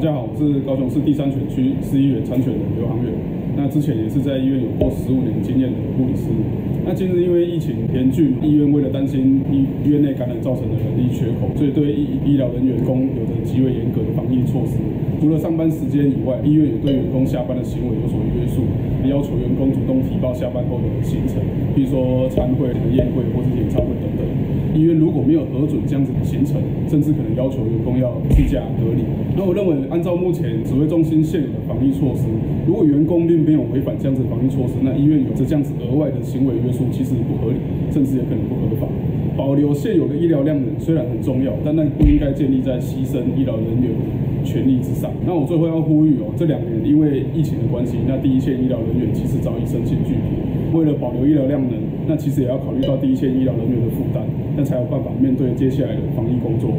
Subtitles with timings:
[0.00, 3.12] 大家好，我是高雄市第三选区市议员参选人刘航远。
[3.52, 6.32] 那之前也是在医院有过十五年经验的护理师。
[6.88, 14.80] 那近日因为疫情严峻，医院为了担心医医院内感染造成的人力缺口，所以对医医疗人员工有着极为严格的防疫措施。
[15.20, 18.64] 除了上班时间以外，医院也对员工下班的行为有所约束，
[19.04, 21.44] 要求员工主动提报下班后的行程，
[21.76, 23.79] 比如说餐会、宴会或是演唱
[24.80, 26.56] 医院如果没有核准这样子的行程，
[26.88, 29.04] 甚至可能要求员工要居家隔离。
[29.36, 32.24] 那我认为，按照目前指挥中心现有的防疫措施，
[32.66, 37.58] 如果员工并没有违反这样子的防疫措施，那医院有着这样子额外的行为约束，其实不合理，
[37.92, 38.88] 甚至也可能不合法。
[39.40, 43.90] 保留现有的医疗量能虽然很重要，但那不应该建立在牺牲医疗人员
[44.44, 45.10] 权利之上。
[45.26, 50.76] 那我最后要呼吁哦，这两年因为疫情的关系，那第一线医疗人员其实早已身心俱疲。
[50.76, 51.72] 为了保留医疗量能，
[52.06, 54.22] 那其实也要考虑到第一线医疗人员的负担，
[54.58, 56.74] 那才有办法面对接下来的防疫工作。